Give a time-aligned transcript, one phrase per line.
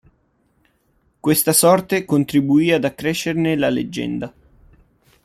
[1.19, 4.33] Questa sorte contribuì ad accrescerne la leggenda.